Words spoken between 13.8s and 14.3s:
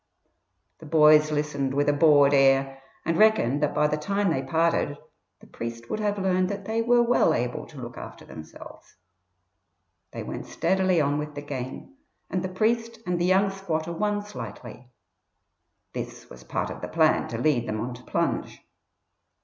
won